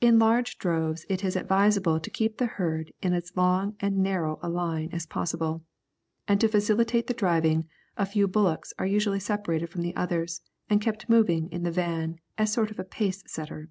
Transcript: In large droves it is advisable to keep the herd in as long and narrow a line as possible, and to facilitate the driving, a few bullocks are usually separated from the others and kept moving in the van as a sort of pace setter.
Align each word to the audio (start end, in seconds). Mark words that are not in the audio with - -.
In 0.00 0.20
large 0.20 0.58
droves 0.58 1.04
it 1.08 1.24
is 1.24 1.34
advisable 1.34 1.98
to 1.98 2.08
keep 2.08 2.38
the 2.38 2.46
herd 2.46 2.92
in 3.02 3.12
as 3.12 3.36
long 3.36 3.74
and 3.80 3.98
narrow 3.98 4.38
a 4.40 4.48
line 4.48 4.90
as 4.92 5.06
possible, 5.06 5.64
and 6.28 6.40
to 6.40 6.46
facilitate 6.46 7.08
the 7.08 7.14
driving, 7.14 7.66
a 7.96 8.06
few 8.06 8.28
bullocks 8.28 8.72
are 8.78 8.86
usually 8.86 9.18
separated 9.18 9.68
from 9.68 9.82
the 9.82 9.96
others 9.96 10.40
and 10.70 10.80
kept 10.80 11.08
moving 11.08 11.50
in 11.50 11.64
the 11.64 11.72
van 11.72 12.20
as 12.38 12.50
a 12.50 12.52
sort 12.52 12.70
of 12.78 12.90
pace 12.90 13.24
setter. 13.26 13.68